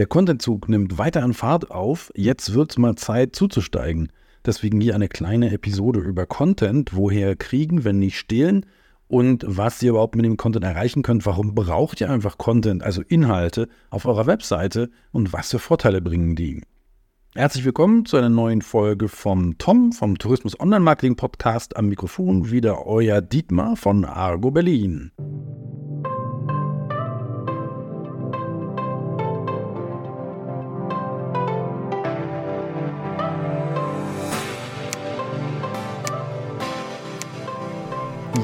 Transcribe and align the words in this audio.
Der 0.00 0.06
Contentzug 0.06 0.70
nimmt 0.70 0.96
weiter 0.96 1.22
an 1.22 1.34
Fahrt 1.34 1.70
auf. 1.70 2.10
Jetzt 2.16 2.54
wird 2.54 2.70
es 2.70 2.78
mal 2.78 2.96
Zeit 2.96 3.36
zuzusteigen. 3.36 4.10
Deswegen 4.46 4.80
hier 4.80 4.94
eine 4.94 5.08
kleine 5.08 5.52
Episode 5.52 6.00
über 6.00 6.24
Content. 6.24 6.96
Woher 6.96 7.36
kriegen, 7.36 7.84
wenn 7.84 7.98
nicht 7.98 8.18
stehlen? 8.18 8.64
Und 9.08 9.44
was 9.46 9.82
ihr 9.82 9.90
überhaupt 9.90 10.16
mit 10.16 10.24
dem 10.24 10.38
Content 10.38 10.64
erreichen 10.64 11.02
könnt. 11.02 11.26
Warum 11.26 11.54
braucht 11.54 12.00
ihr 12.00 12.08
einfach 12.08 12.38
Content, 12.38 12.82
also 12.82 13.02
Inhalte, 13.02 13.68
auf 13.90 14.06
eurer 14.06 14.26
Webseite? 14.26 14.88
Und 15.12 15.34
was 15.34 15.50
für 15.50 15.58
Vorteile 15.58 16.00
bringen 16.00 16.34
die? 16.34 16.62
Herzlich 17.34 17.66
willkommen 17.66 18.06
zu 18.06 18.16
einer 18.16 18.30
neuen 18.30 18.62
Folge 18.62 19.06
vom 19.06 19.58
Tom 19.58 19.92
vom 19.92 20.16
Tourismus 20.16 20.58
Online 20.58 20.80
Marketing 20.80 21.16
Podcast. 21.16 21.76
Am 21.76 21.90
Mikrofon 21.90 22.50
wieder 22.50 22.86
euer 22.86 23.20
Dietmar 23.20 23.76
von 23.76 24.06
Argo 24.06 24.50
Berlin. 24.50 25.12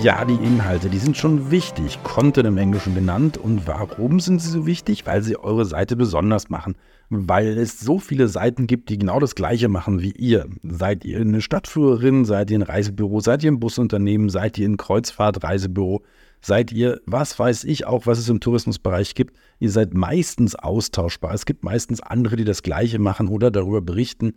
Ja, 0.02 0.24
die 0.24 0.34
Inhalte, 0.34 0.88
die 0.88 0.98
sind 0.98 1.16
schon 1.16 1.50
wichtig. 1.50 1.98
Content 2.02 2.46
im 2.46 2.58
Englischen 2.58 2.94
genannt. 2.94 3.38
Und 3.38 3.66
warum 3.66 4.20
sind 4.20 4.40
sie 4.40 4.50
so 4.50 4.66
wichtig? 4.66 5.06
Weil 5.06 5.22
sie 5.22 5.36
eure 5.36 5.64
Seite 5.64 5.96
besonders 5.96 6.48
machen. 6.50 6.76
Weil 7.08 7.58
es 7.58 7.80
so 7.80 7.98
viele 7.98 8.28
Seiten 8.28 8.66
gibt, 8.66 8.88
die 8.90 8.98
genau 8.98 9.18
das 9.20 9.34
Gleiche 9.34 9.68
machen 9.68 10.02
wie 10.02 10.12
ihr. 10.12 10.46
Seid 10.62 11.04
ihr 11.04 11.20
eine 11.20 11.40
Stadtführerin? 11.40 12.24
Seid 12.24 12.50
ihr 12.50 12.58
ein 12.58 12.62
Reisebüro? 12.62 13.20
Seid 13.20 13.42
ihr 13.42 13.50
ein 13.50 13.58
Busunternehmen? 13.58 14.28
Seid 14.28 14.58
ihr 14.58 14.68
ein 14.68 14.76
Kreuzfahrtreisebüro? 14.76 16.02
Seid 16.40 16.72
ihr, 16.72 17.00
was 17.06 17.38
weiß 17.38 17.64
ich 17.64 17.86
auch, 17.86 18.06
was 18.06 18.18
es 18.18 18.28
im 18.28 18.40
Tourismusbereich 18.40 19.14
gibt? 19.14 19.36
Ihr 19.58 19.70
seid 19.70 19.94
meistens 19.94 20.54
austauschbar. 20.54 21.34
Es 21.34 21.46
gibt 21.46 21.64
meistens 21.64 22.00
andere, 22.00 22.36
die 22.36 22.44
das 22.44 22.62
Gleiche 22.62 22.98
machen 22.98 23.28
oder 23.28 23.50
darüber 23.50 23.80
berichten. 23.80 24.34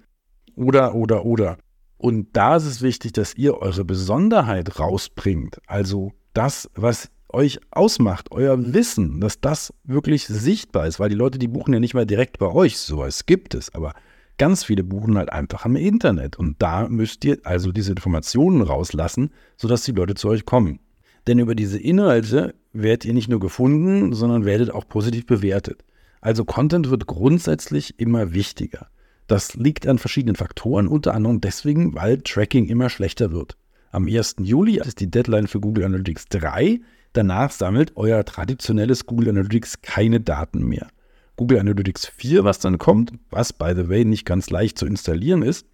Oder, 0.56 0.96
oder, 0.96 1.26
oder. 1.26 1.58
Und 2.00 2.30
da 2.32 2.56
ist 2.56 2.66
es 2.66 2.82
wichtig, 2.82 3.12
dass 3.12 3.36
ihr 3.36 3.58
eure 3.58 3.84
Besonderheit 3.84 4.80
rausbringt. 4.80 5.60
Also 5.68 6.14
das, 6.34 6.70
was 6.74 7.10
euch 7.28 7.60
ausmacht, 7.72 8.32
euer 8.32 8.74
Wissen, 8.74 9.20
dass 9.20 9.42
das 9.42 9.74
wirklich 9.84 10.26
sichtbar 10.26 10.88
ist, 10.88 11.02
weil 11.02 11.10
die 11.10 11.16
Leute, 11.16 11.38
die 11.38 11.50
buchen 11.50 11.74
ja 11.74 11.82
nicht 11.82 11.94
mal 11.94 12.06
direkt 12.06 12.40
bei 12.40 12.48
euch, 12.48 12.78
sowas 12.78 13.26
gibt 13.26 13.54
es, 13.54 13.76
aber 13.76 13.94
ganz 14.38 14.64
viele 14.64 14.86
buchen 14.86 15.18
halt 15.18 15.34
einfach 15.34 15.66
im 15.66 15.76
Internet 15.76 16.40
und 16.40 16.62
da 16.62 16.88
müsst 16.88 17.26
ihr 17.26 17.40
also 17.44 17.74
diese 17.74 17.92
Informationen 17.92 18.62
rauslassen, 18.62 19.32
sodass 19.58 19.84
die 19.84 19.92
Leute 19.92 20.16
zu 20.16 20.30
euch 20.30 20.46
kommen. 20.46 20.80
Denn 21.28 21.38
über 21.38 21.54
diese 21.54 21.78
Inhalte 21.78 22.56
werdet 22.72 23.04
ihr 23.04 23.14
nicht 23.14 23.28
nur 23.28 23.42
gefunden, 23.42 24.14
sondern 24.14 24.46
werdet 24.46 24.72
auch 24.72 24.88
positiv 24.88 25.26
bewertet. 25.26 25.84
Also 26.22 26.46
Content 26.46 26.90
wird 26.90 27.08
grundsätzlich 27.08 28.00
immer 28.00 28.34
wichtiger. 28.34 28.88
Das 29.30 29.54
liegt 29.54 29.86
an 29.86 30.00
verschiedenen 30.00 30.36
Faktoren, 30.36 30.88
unter 30.88 31.14
anderem 31.14 31.40
deswegen, 31.40 31.94
weil 31.94 32.18
Tracking 32.18 32.66
immer 32.66 32.90
schlechter 32.90 33.32
wird. 33.32 33.58
Am 33.92 34.08
1. 34.08 34.38
Juli 34.40 34.80
ist 34.80 35.00
die 35.00 35.12
Deadline 35.12 35.46
für 35.46 35.60
Google 35.60 35.86
Analytics 35.86 36.30
3. 36.30 36.82
Danach 37.14 37.52
sammelt 37.52 37.92
euer 37.96 38.26
traditionelles 38.26 39.06
Google 39.06 39.30
Analytics 39.30 39.84
keine 39.84 40.20
Daten 40.20 40.64
mehr. 40.66 40.88
Google 41.36 41.60
Analytics 41.60 42.08
4, 42.08 42.44
was 42.44 42.58
dann 42.58 42.80
kommt, 42.80 43.14
was 43.30 43.54
by 43.54 43.74
the 43.76 43.88
way 43.88 44.04
nicht 44.04 44.26
ganz 44.26 44.50
leicht 44.50 44.80
zu 44.80 44.88
installieren 44.88 45.44
ist 45.44 45.68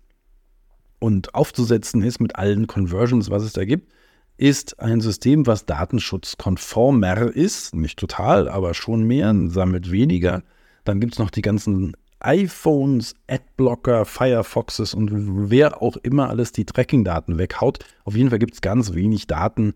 und 1.00 1.34
aufzusetzen 1.34 2.04
ist 2.04 2.20
mit 2.20 2.36
allen 2.36 2.68
Conversions, 2.68 3.30
was 3.30 3.44
es 3.44 3.54
da 3.54 3.64
gibt, 3.64 3.90
ist 4.36 4.82
ein 4.82 5.00
System, 5.00 5.48
was 5.48 5.66
datenschutzkonformer 5.66 7.34
ist, 7.34 7.74
nicht 7.74 7.98
total, 7.98 8.50
aber 8.50 8.74
schon 8.74 9.04
mehr, 9.04 9.34
sammelt 9.48 9.92
weniger. 9.92 10.44
Dann 10.84 11.00
gibt 11.00 11.14
es 11.14 11.20
noch 11.20 11.30
die 11.30 11.42
ganzen 11.42 11.96
iPhones, 12.20 13.16
Adblocker, 13.28 14.06
Firefoxes 14.06 14.94
und 14.94 15.50
wer 15.50 15.82
auch 15.82 15.98
immer 15.98 16.30
alles 16.30 16.52
die 16.52 16.66
Tracking-Daten 16.66 17.38
weghaut. 17.38 17.80
Auf 18.04 18.16
jeden 18.16 18.30
Fall 18.30 18.40
gibt 18.40 18.54
es 18.56 18.62
ganz 18.62 18.94
wenig 18.94 19.28
Daten 19.28 19.74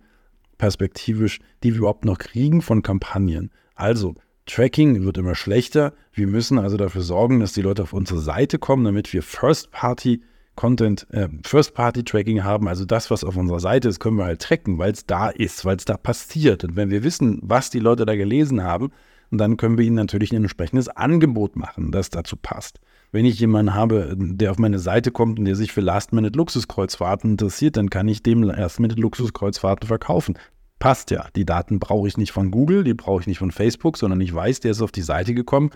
perspektivisch, 0.58 1.40
die 1.64 1.74
wir 1.74 1.80
überhaupt 1.80 2.06
noch 2.06 2.18
kriegen 2.18 2.62
von 2.62 2.82
Kampagnen. 2.82 3.52
Also, 3.76 4.16
Tracking 4.46 5.04
wird 5.04 5.18
immer 5.18 5.36
schlechter. 5.36 5.94
Wir 6.12 6.28
müssen 6.28 6.58
also 6.58 6.76
dafür 6.76 7.02
sorgen, 7.02 7.40
dass 7.40 7.54
die 7.54 7.62
Leute 7.62 7.84
auf 7.84 7.94
unsere 7.94 8.20
Seite 8.20 8.58
kommen, 8.58 8.84
damit 8.84 9.14
wir 9.14 9.22
First-Party 9.22 10.22
Content, 10.60 11.08
äh, 11.12 11.30
First-Party-Tracking 11.46 12.44
haben, 12.44 12.68
also 12.68 12.84
das, 12.84 13.10
was 13.10 13.24
auf 13.24 13.38
unserer 13.38 13.62
Seite 13.62 13.88
ist, 13.88 14.02
können 14.02 14.18
wir 14.18 14.26
halt 14.26 14.42
tracken, 14.42 14.78
weil 14.78 14.92
es 14.92 15.06
da 15.06 15.30
ist, 15.30 15.64
weil 15.64 15.78
es 15.78 15.86
da 15.86 15.96
passiert. 15.96 16.66
Und 16.66 16.76
wenn 16.76 16.90
wir 16.90 17.02
wissen, 17.04 17.40
was 17.42 17.70
die 17.70 17.80
Leute 17.80 18.06
da 18.06 18.18
gelesen 18.18 18.62
haben, 18.62 18.92
und 19.32 19.38
dann 19.38 19.58
können 19.58 19.78
wir 19.78 19.86
ihnen 19.86 19.96
natürlich 19.96 20.32
ein 20.32 20.44
entsprechendes 20.44 20.90
Angebot 20.90 21.56
machen, 21.56 21.92
das 21.92 22.10
dazu 22.10 22.36
passt. 22.36 22.80
Wenn 23.12 23.26
ich 23.26 23.40
jemanden 23.40 23.74
habe, 23.74 24.16
der 24.18 24.52
auf 24.52 24.60
meine 24.60 24.80
Seite 24.80 25.12
kommt 25.12 25.40
und 25.40 25.46
der 25.46 25.56
sich 25.56 25.72
für 25.72 25.82
Last-Minute-Luxuskreuzfahrten 25.82 27.32
interessiert, 27.32 27.78
dann 27.78 27.90
kann 27.90 28.08
ich 28.08 28.24
dem 28.24 28.44
Last-Minute-Luxuskreuzfahrten 28.44 29.88
verkaufen. 29.88 30.38
Passt 30.78 31.12
ja. 31.12 31.28
Die 31.36 31.46
Daten 31.46 31.80
brauche 31.80 32.08
ich 32.08 32.18
nicht 32.18 32.32
von 32.32 32.52
Google, 32.52 32.84
die 32.84 32.94
brauche 32.94 33.22
ich 33.22 33.28
nicht 33.28 33.40
von 33.40 33.52
Facebook, 33.52 33.98
sondern 33.98 34.22
ich 34.22 34.34
weiß, 34.34 34.60
der 34.62 34.72
ist 34.72 34.82
auf 34.82 34.92
die 34.92 35.02
Seite 35.02 35.34
gekommen. 35.34 35.72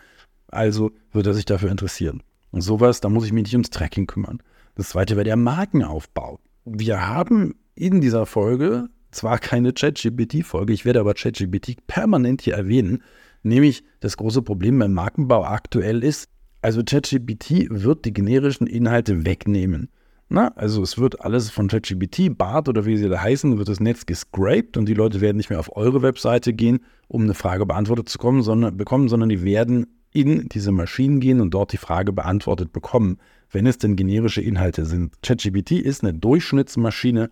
Also 0.47 0.91
wird 1.11 1.27
er 1.27 1.33
sich 1.33 1.45
dafür 1.45 1.71
interessieren. 1.71 2.21
Und 2.51 2.61
sowas, 2.61 3.01
da 3.01 3.09
muss 3.09 3.25
ich 3.25 3.33
mich 3.33 3.43
nicht 3.43 3.55
ums 3.55 3.71
Tracking 3.71 4.07
kümmern. 4.07 4.39
Das 4.75 4.89
zweite 4.89 5.15
wäre 5.15 5.25
der 5.25 5.35
Markenaufbau. 5.35 6.39
Wir 6.65 7.07
haben 7.07 7.55
in 7.75 7.99
dieser 7.99 8.25
Folge 8.25 8.87
zwar 9.11 9.39
keine 9.39 9.73
ChatGPT-Folge, 9.73 10.73
ich 10.73 10.85
werde 10.85 10.99
aber 10.99 11.13
ChatGPT 11.13 11.85
permanent 11.87 12.41
hier 12.41 12.55
erwähnen, 12.55 13.03
Nämlich 13.43 13.83
das 13.99 14.17
große 14.17 14.41
Problem 14.41 14.79
beim 14.79 14.93
Markenbau 14.93 15.43
aktuell 15.43 16.03
ist, 16.03 16.29
also 16.61 16.81
ChatGPT 16.83 17.67
wird 17.69 18.05
die 18.05 18.13
generischen 18.13 18.67
Inhalte 18.67 19.25
wegnehmen. 19.25 19.89
Na, 20.29 20.47
also 20.55 20.81
es 20.81 20.97
wird 20.97 21.21
alles 21.21 21.51
von 21.51 21.67
ChatGPT, 21.67 22.35
BART 22.35 22.69
oder 22.69 22.85
wie 22.85 22.97
sie 22.97 23.09
da 23.09 23.21
heißen, 23.21 23.57
wird 23.57 23.67
das 23.67 23.81
Netz 23.81 24.05
gescraped 24.05 24.77
und 24.77 24.87
die 24.87 24.93
Leute 24.93 25.21
werden 25.21 25.37
nicht 25.37 25.49
mehr 25.49 25.59
auf 25.59 25.75
eure 25.75 26.01
Webseite 26.01 26.53
gehen, 26.53 26.79
um 27.07 27.23
eine 27.23 27.33
Frage 27.33 27.65
beantwortet 27.65 28.09
zu 28.09 28.17
kommen, 28.17 28.41
sondern, 28.41 28.77
bekommen, 28.77 29.09
sondern 29.09 29.29
die 29.29 29.43
werden 29.43 29.87
in 30.11 30.47
diese 30.49 30.71
Maschinen 30.71 31.19
gehen 31.19 31.41
und 31.41 31.53
dort 31.53 31.73
die 31.73 31.77
Frage 31.77 32.13
beantwortet 32.13 32.71
bekommen, 32.71 33.17
wenn 33.51 33.67
es 33.67 33.77
denn 33.77 33.95
generische 33.95 34.41
Inhalte 34.41 34.85
sind. 34.85 35.21
ChatGPT 35.21 35.71
ist 35.73 36.03
eine 36.03 36.13
Durchschnittsmaschine, 36.13 37.29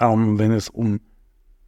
ähm, 0.00 0.38
wenn 0.38 0.50
es 0.50 0.68
um 0.68 1.00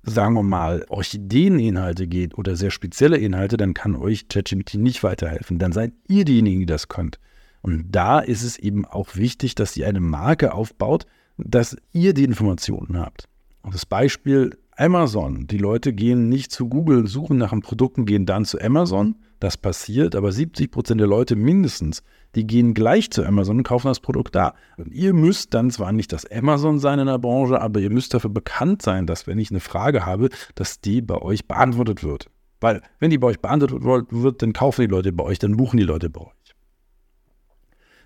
sagen 0.07 0.35
wir 0.35 0.43
mal, 0.43 0.85
Orchideeninhalte 0.89 2.07
geht 2.07 2.39
oder 2.39 2.57
sehr 2.57 2.71
spezielle 2.71 3.19
Inhalte, 3.19 3.57
dann 3.57 3.75
kann 3.75 3.97
euch 3.97 4.29
ChatGPT 4.29 4.75
nicht 4.75 5.03
weiterhelfen. 5.03 5.59
Dann 5.59 5.73
seid 5.73 5.93
ihr 6.09 6.25
diejenigen, 6.25 6.61
die 6.61 6.67
das 6.67 6.89
könnt. 6.89 7.19
Und 7.63 7.87
da 7.91 8.21
ist 8.21 8.43
es 8.43 8.59
eben 8.59 8.85
auch 8.85 9.17
wichtig, 9.17 9.57
dass 9.57 9.77
ihr 9.77 9.89
eine 9.89 10.01
Marke 10.01 10.55
aufbaut, 10.55 11.07
dass 11.37 11.77
ihr 11.93 12.15
die 12.15 12.25
Informationen 12.25 12.99
habt. 12.99 13.29
Das 13.71 13.85
Beispiel 13.85 14.57
Amazon. 14.77 15.47
Die 15.47 15.59
Leute 15.59 15.93
gehen 15.93 16.29
nicht 16.29 16.53
zu 16.53 16.69
Google, 16.69 17.07
suchen 17.09 17.39
nach 17.39 17.53
einem 17.53 17.63
Produkt 17.63 17.99
und 17.99 18.07
gehen 18.07 18.27
dann 18.27 18.45
zu 18.45 18.61
Amazon. 18.61 19.17
Das 19.39 19.57
passiert, 19.57 20.15
aber 20.15 20.33
70 20.33 20.71
Prozent 20.71 21.01
der 21.01 21.09
Leute 21.09 21.37
mindestens 21.37 22.03
die 22.37 22.47
gehen 22.47 22.75
gleich 22.75 23.11
zu 23.11 23.25
Amazon 23.25 23.59
und 23.59 23.63
kaufen 23.63 23.89
das 23.89 24.01
Produkt 24.01 24.35
da. 24.35 24.55
Und 24.77 24.93
ihr 24.93 25.15
müsst 25.15 25.55
dann 25.55 25.71
zwar 25.71 25.91
nicht 25.93 26.13
das 26.13 26.31
Amazon 26.31 26.79
sein 26.79 26.99
in 26.99 27.07
der 27.07 27.19
Branche, 27.19 27.61
aber 27.61 27.81
ihr 27.81 27.91
müsst 27.91 28.13
dafür 28.13 28.31
bekannt 28.31 28.83
sein, 28.83 29.07
dass 29.07 29.27
wenn 29.27 29.39
ich 29.39 29.51
eine 29.51 29.61
Frage 29.61 30.05
habe, 30.05 30.29
dass 30.55 30.81
die 30.81 31.01
bei 31.01 31.17
euch 31.17 31.49
beantwortet 31.49 32.05
wird. 32.05 32.31
Weil 32.61 32.83
wenn 33.01 33.11
die 33.11 33.19
bei 33.19 33.29
euch 33.29 33.41
beantwortet 33.41 33.83
wird, 34.11 34.43
dann 34.43 34.53
kaufen 34.53 34.83
die 34.83 34.87
Leute 34.87 35.13
bei 35.13 35.25
euch, 35.25 35.39
dann 35.39 35.57
buchen 35.57 35.79
die 35.79 35.85
Leute 35.85 36.11
bei 36.11 36.21
euch. 36.21 36.55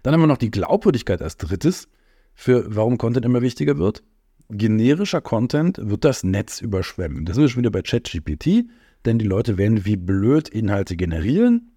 Dann 0.04 0.14
haben 0.14 0.20
wir 0.20 0.28
noch 0.28 0.38
die 0.38 0.50
Glaubwürdigkeit 0.50 1.20
als 1.20 1.36
drittes, 1.36 1.88
für 2.32 2.64
warum 2.74 2.98
Content 2.98 3.26
immer 3.26 3.42
wichtiger 3.42 3.78
wird. 3.78 4.02
Generischer 4.48 5.20
Content 5.20 5.78
wird 5.82 6.04
das 6.04 6.24
Netz 6.24 6.60
überschwemmen. 6.60 7.24
Das 7.24 7.34
sind 7.34 7.42
wir 7.42 7.48
schon 7.48 7.62
wieder 7.62 7.70
bei 7.70 7.82
ChatGPT, 7.82 8.66
denn 9.04 9.18
die 9.18 9.26
Leute 9.26 9.58
werden 9.58 9.84
wie 9.84 9.96
blöd 9.96 10.48
Inhalte 10.48 10.96
generieren 10.96 11.70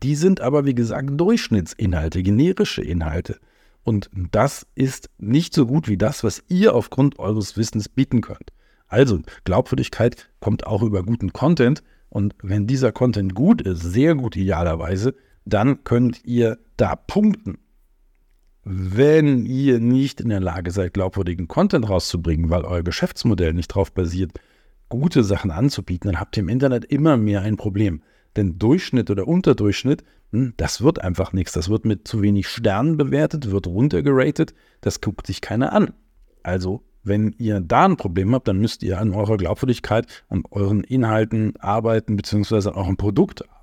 die 0.00 0.14
sind 0.14 0.40
aber, 0.40 0.64
wie 0.64 0.74
gesagt, 0.74 1.08
Durchschnittsinhalte, 1.20 2.22
generische 2.22 2.82
Inhalte. 2.82 3.38
Und 3.84 4.08
das 4.30 4.66
ist 4.74 5.10
nicht 5.18 5.54
so 5.54 5.66
gut 5.66 5.88
wie 5.88 5.98
das, 5.98 6.24
was 6.24 6.42
ihr 6.48 6.74
aufgrund 6.74 7.18
eures 7.18 7.56
Wissens 7.56 7.88
bieten 7.88 8.20
könnt. 8.20 8.52
Also, 8.86 9.20
Glaubwürdigkeit 9.44 10.30
kommt 10.40 10.66
auch 10.66 10.82
über 10.82 11.02
guten 11.02 11.32
Content. 11.32 11.82
Und 12.08 12.34
wenn 12.42 12.66
dieser 12.66 12.92
Content 12.92 13.34
gut 13.34 13.62
ist, 13.62 13.80
sehr 13.80 14.14
gut 14.14 14.36
idealerweise, 14.36 15.14
dann 15.44 15.82
könnt 15.84 16.24
ihr 16.24 16.58
da 16.76 16.94
punkten. 16.94 17.58
Wenn 18.64 19.44
ihr 19.44 19.80
nicht 19.80 20.20
in 20.20 20.28
der 20.28 20.40
Lage 20.40 20.70
seid, 20.70 20.94
glaubwürdigen 20.94 21.48
Content 21.48 21.88
rauszubringen, 21.88 22.48
weil 22.48 22.64
euer 22.64 22.84
Geschäftsmodell 22.84 23.54
nicht 23.54 23.72
darauf 23.72 23.92
basiert, 23.92 24.32
gute 25.00 25.24
Sachen 25.24 25.50
anzubieten, 25.50 26.10
dann 26.10 26.20
habt 26.20 26.36
ihr 26.36 26.42
im 26.42 26.48
Internet 26.48 26.84
immer 26.84 27.16
mehr 27.16 27.42
ein 27.42 27.56
Problem. 27.56 28.02
Denn 28.36 28.58
Durchschnitt 28.58 29.10
oder 29.10 29.28
Unterdurchschnitt, 29.28 30.04
hm, 30.32 30.54
das 30.56 30.82
wird 30.82 31.02
einfach 31.02 31.32
nichts. 31.32 31.52
Das 31.52 31.68
wird 31.68 31.84
mit 31.84 32.08
zu 32.08 32.22
wenig 32.22 32.48
Sternen 32.48 32.96
bewertet, 32.96 33.50
wird 33.50 33.66
runtergeratet. 33.66 34.54
Das 34.80 35.00
guckt 35.00 35.26
sich 35.26 35.40
keiner 35.40 35.72
an. 35.72 35.92
Also, 36.42 36.82
wenn 37.04 37.34
ihr 37.38 37.60
da 37.60 37.84
ein 37.84 37.96
Problem 37.96 38.34
habt, 38.34 38.48
dann 38.48 38.58
müsst 38.58 38.82
ihr 38.82 39.00
an 39.00 39.12
eurer 39.12 39.36
Glaubwürdigkeit 39.36 40.24
und 40.28 40.50
euren 40.52 40.84
Inhalten 40.84 41.56
arbeiten, 41.58 42.16
beziehungsweise 42.16 42.70
an 42.70 42.76
eurem 42.76 42.96
Produkt 42.96 43.42
arbeiten. 43.42 43.62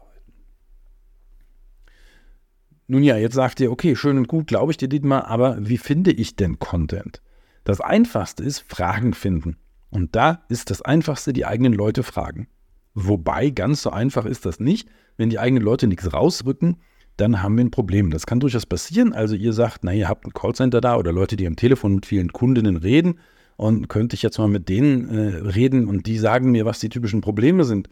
Nun 2.92 3.04
ja, 3.04 3.18
jetzt 3.18 3.36
sagt 3.36 3.60
ihr, 3.60 3.72
okay, 3.72 3.96
schön 3.96 4.18
und 4.18 4.28
gut, 4.28 4.48
glaube 4.48 4.72
ich 4.72 4.78
dir, 4.78 4.88
Dietmar, 4.88 5.28
aber 5.28 5.58
wie 5.60 5.78
finde 5.78 6.12
ich 6.12 6.36
denn 6.36 6.58
Content? 6.58 7.22
Das 7.64 7.82
Einfachste 7.82 8.44
ist 8.44 8.62
Fragen 8.68 9.14
finden. 9.14 9.58
Und 9.90 10.16
da 10.16 10.44
ist 10.50 10.70
das 10.70 10.82
Einfachste, 10.82 11.34
die 11.34 11.46
eigenen 11.46 11.74
Leute 11.74 12.04
fragen. 12.04 12.48
Wobei, 12.94 13.50
ganz 13.50 13.82
so 13.82 13.92
einfach 13.92 14.26
ist 14.26 14.46
das 14.46 14.60
nicht. 14.60 14.90
Wenn 15.18 15.30
die 15.30 15.40
eigenen 15.40 15.64
Leute 15.64 15.88
nichts 15.88 16.14
rausrücken, 16.14 16.78
dann 17.18 17.42
haben 17.42 17.58
wir 17.58 17.66
ein 17.66 17.72
Problem. 17.72 18.12
Das 18.12 18.26
kann 18.26 18.40
durchaus 18.40 18.66
passieren. 18.66 19.14
Also 19.14 19.36
ihr 19.36 19.54
sagt, 19.54 19.84
na, 19.84 19.94
ihr 19.94 20.08
habt 20.08 20.26
ein 20.26 20.34
Callcenter 20.34 20.82
da 20.82 20.96
oder 20.98 21.12
Leute, 21.12 21.36
die 21.36 21.48
am 21.48 21.56
Telefon 21.56 21.96
mit 21.96 22.06
vielen 22.06 22.32
Kundinnen 22.32 22.78
reden 22.78 23.20
und 23.58 23.90
könnte 23.90 24.16
ich 24.16 24.22
jetzt 24.22 24.38
mal 24.38 24.48
mit 24.48 24.70
denen 24.70 25.10
äh, 25.10 25.36
reden 25.50 25.88
und 25.88 26.06
die 26.06 26.18
sagen 26.18 26.52
mir, 26.52 26.66
was 26.66 26.80
die 26.80 26.90
typischen 26.90 27.22
Probleme 27.22 27.66
sind. 27.66 27.90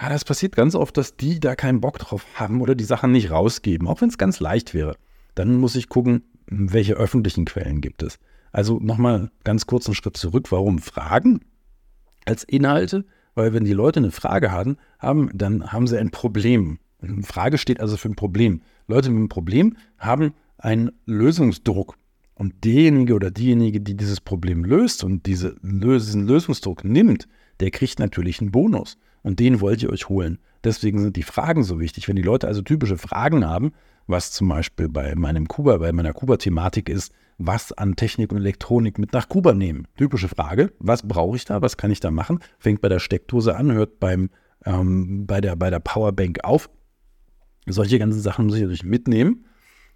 Ja, 0.00 0.08
das 0.08 0.24
passiert 0.24 0.54
ganz 0.54 0.74
oft, 0.74 0.96
dass 0.96 1.16
die 1.16 1.40
da 1.40 1.56
keinen 1.56 1.80
Bock 1.80 1.98
drauf 1.98 2.24
haben 2.34 2.60
oder 2.60 2.74
die 2.74 2.84
Sachen 2.84 3.12
nicht 3.12 3.30
rausgeben, 3.30 3.88
auch 3.88 4.00
wenn 4.00 4.08
es 4.08 4.18
ganz 4.18 4.40
leicht 4.40 4.72
wäre. 4.72 4.96
Dann 5.34 5.56
muss 5.56 5.74
ich 5.74 5.88
gucken, 5.88 6.22
welche 6.46 6.94
öffentlichen 6.94 7.44
Quellen 7.44 7.80
gibt 7.80 8.02
es. 8.02 8.18
Also 8.52 8.78
nochmal 8.78 9.30
ganz 9.44 9.66
kurz 9.66 9.86
einen 9.86 9.94
Schritt 9.94 10.16
zurück. 10.16 10.52
Warum 10.52 10.78
Fragen 10.78 11.40
als 12.26 12.44
Inhalte? 12.44 13.04
Weil 13.34 13.54
wenn 13.54 13.64
die 13.64 13.72
Leute 13.72 14.00
eine 14.00 14.10
Frage 14.10 14.52
haben, 14.52 14.76
haben 14.98 15.30
dann 15.34 15.72
haben 15.72 15.86
sie 15.86 15.98
ein 15.98 16.10
Problem. 16.10 16.78
Eine 17.00 17.22
Frage 17.22 17.58
steht 17.58 17.80
also 17.80 17.96
für 17.96 18.08
ein 18.08 18.14
Problem. 18.14 18.60
Leute 18.86 19.08
mit 19.10 19.18
einem 19.18 19.28
Problem 19.28 19.76
haben 19.98 20.34
einen 20.58 20.92
Lösungsdruck. 21.06 21.96
Und 22.34 22.64
derjenige 22.64 23.14
oder 23.14 23.30
diejenige, 23.30 23.80
die 23.80 23.96
dieses 23.96 24.20
Problem 24.20 24.64
löst 24.64 25.04
und 25.04 25.26
diese, 25.26 25.56
diesen 25.62 26.26
Lösungsdruck 26.26 26.82
nimmt, 26.84 27.28
der 27.60 27.70
kriegt 27.70 27.98
natürlich 27.98 28.40
einen 28.40 28.50
Bonus. 28.50 28.98
Und 29.22 29.38
den 29.38 29.60
wollt 29.60 29.82
ihr 29.82 29.90
euch 29.90 30.08
holen. 30.08 30.38
Deswegen 30.64 31.00
sind 31.00 31.16
die 31.16 31.22
Fragen 31.22 31.62
so 31.62 31.78
wichtig. 31.78 32.08
Wenn 32.08 32.16
die 32.16 32.22
Leute 32.22 32.48
also 32.48 32.62
typische 32.62 32.98
Fragen 32.98 33.46
haben, 33.46 33.72
was 34.06 34.32
zum 34.32 34.48
Beispiel 34.48 34.88
bei 34.88 35.14
meinem 35.14 35.46
Kuba, 35.46 35.76
bei 35.76 35.92
meiner 35.92 36.12
Kuba-Thematik 36.12 36.88
ist, 36.88 37.12
was 37.46 37.72
an 37.72 37.96
Technik 37.96 38.32
und 38.32 38.38
Elektronik 38.38 38.98
mit 38.98 39.12
nach 39.12 39.28
Kuba 39.28 39.54
nehmen. 39.54 39.86
Typische 39.96 40.28
Frage, 40.28 40.72
was 40.78 41.06
brauche 41.06 41.36
ich 41.36 41.44
da, 41.44 41.62
was 41.62 41.76
kann 41.76 41.90
ich 41.90 42.00
da 42.00 42.10
machen? 42.10 42.40
Fängt 42.58 42.80
bei 42.80 42.88
der 42.88 42.98
Steckdose 42.98 43.56
an, 43.56 43.72
hört 43.72 44.00
beim, 44.00 44.30
ähm, 44.64 45.26
bei, 45.26 45.40
der, 45.40 45.56
bei 45.56 45.70
der 45.70 45.80
Powerbank 45.80 46.44
auf. 46.44 46.70
Solche 47.66 47.98
ganzen 47.98 48.20
Sachen 48.20 48.46
muss 48.46 48.56
ich 48.56 48.62
natürlich 48.62 48.84
mitnehmen. 48.84 49.46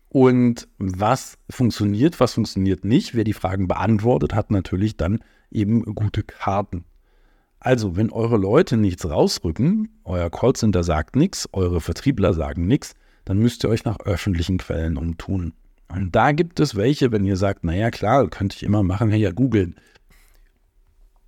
Und 0.08 0.68
was 0.78 1.36
funktioniert, 1.50 2.20
was 2.20 2.34
funktioniert 2.34 2.84
nicht, 2.84 3.14
wer 3.14 3.24
die 3.24 3.32
Fragen 3.32 3.68
beantwortet, 3.68 4.34
hat 4.34 4.50
natürlich 4.50 4.96
dann 4.96 5.18
eben 5.50 5.84
gute 5.94 6.22
Karten. 6.22 6.84
Also, 7.58 7.96
wenn 7.96 8.10
eure 8.10 8.36
Leute 8.36 8.76
nichts 8.76 9.08
rausrücken, 9.08 9.88
euer 10.04 10.30
Callcenter 10.30 10.84
sagt 10.84 11.16
nichts, 11.16 11.48
eure 11.52 11.80
Vertriebler 11.80 12.34
sagen 12.34 12.66
nichts, 12.66 12.94
dann 13.24 13.38
müsst 13.38 13.64
ihr 13.64 13.70
euch 13.70 13.84
nach 13.84 13.98
öffentlichen 14.00 14.58
Quellen 14.58 14.96
umtun. 14.96 15.52
Und 15.88 16.14
da 16.14 16.32
gibt 16.32 16.60
es 16.60 16.74
welche, 16.74 17.12
wenn 17.12 17.24
ihr 17.24 17.36
sagt, 17.36 17.64
naja 17.64 17.90
klar, 17.90 18.28
könnte 18.28 18.56
ich 18.56 18.62
immer 18.62 18.82
machen, 18.82 19.12
ja, 19.12 19.30
googeln. 19.30 19.76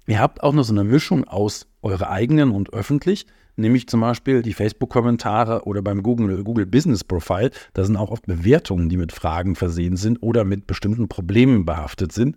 Ihr 0.06 0.20
habt 0.20 0.42
auch 0.42 0.52
noch 0.52 0.64
so 0.64 0.72
eine 0.72 0.84
Mischung 0.84 1.24
aus 1.24 1.66
eure 1.82 2.08
eigenen 2.08 2.50
und 2.50 2.72
öffentlich, 2.72 3.26
nämlich 3.56 3.88
zum 3.88 4.00
Beispiel 4.00 4.42
die 4.42 4.54
Facebook-Kommentare 4.54 5.64
oder 5.64 5.82
beim 5.82 6.02
Google, 6.02 6.42
Google 6.42 6.66
Business 6.66 7.04
Profile. 7.04 7.50
Da 7.74 7.84
sind 7.84 7.96
auch 7.96 8.10
oft 8.10 8.26
Bewertungen, 8.26 8.88
die 8.88 8.96
mit 8.96 9.12
Fragen 9.12 9.54
versehen 9.54 9.96
sind 9.96 10.22
oder 10.22 10.44
mit 10.44 10.66
bestimmten 10.66 11.08
Problemen 11.08 11.66
behaftet 11.66 12.12
sind. 12.12 12.36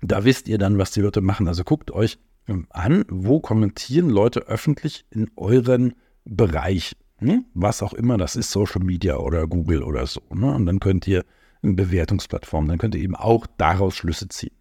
Da 0.00 0.24
wisst 0.24 0.48
ihr 0.48 0.58
dann, 0.58 0.76
was 0.76 0.90
die 0.90 1.00
Leute 1.00 1.20
machen. 1.20 1.48
Also 1.48 1.64
guckt 1.64 1.92
euch 1.92 2.18
an, 2.70 3.04
wo 3.08 3.40
kommentieren 3.40 4.10
Leute 4.10 4.40
öffentlich 4.40 5.06
in 5.10 5.30
euren 5.36 5.94
Bereich. 6.24 6.96
Ne? 7.20 7.44
Was 7.54 7.82
auch 7.82 7.94
immer 7.94 8.18
das 8.18 8.36
ist, 8.36 8.50
Social 8.50 8.82
Media 8.84 9.16
oder 9.16 9.46
Google 9.46 9.82
oder 9.82 10.06
so. 10.06 10.20
Ne? 10.34 10.52
Und 10.52 10.66
dann 10.66 10.80
könnt 10.80 11.06
ihr 11.06 11.24
eine 11.62 11.74
Bewertungsplattform, 11.74 12.68
dann 12.68 12.78
könnt 12.78 12.94
ihr 12.94 13.00
eben 13.00 13.16
auch 13.16 13.46
daraus 13.56 13.96
Schlüsse 13.96 14.28
ziehen. 14.28 14.52